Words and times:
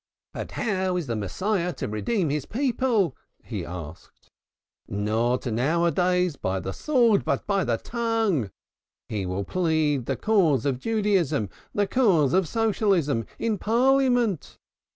"But 0.33 0.53
how 0.53 0.97
is 0.97 1.05
the 1.05 1.15
Messiah 1.15 1.73
to 1.73 1.87
redeem 1.87 2.31
his 2.31 2.47
people?" 2.47 3.15
he 3.43 3.63
asked. 3.63 4.29
"Not 4.87 5.45
now 5.45 5.85
a 5.85 5.91
days 5.91 6.37
by 6.37 6.59
the 6.59 6.71
sword 6.73 7.23
but 7.23 7.45
by 7.45 7.63
the 7.63 7.77
tongue. 7.77 8.49
He 9.09 9.27
will 9.27 9.43
plead 9.43 10.07
the 10.07 10.15
cause 10.17 10.65
of 10.65 10.79
Judaism, 10.79 11.49
the 11.75 11.85
cause 11.85 12.33
of 12.33 12.47
Socialism, 12.47 13.27
in 13.37 13.59
Parliament. 13.59 14.57